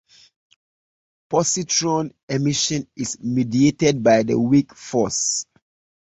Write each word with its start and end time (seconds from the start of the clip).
Positron 1.29 2.11
emission 2.27 2.87
is 2.95 3.19
mediated 3.19 4.01
by 4.01 4.23
the 4.23 4.35
weak 4.39 4.73
force. 4.73 5.45